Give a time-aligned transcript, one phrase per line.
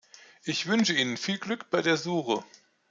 [0.45, 2.43] Ich wünsche Ihnen viel Glück bei der Suche!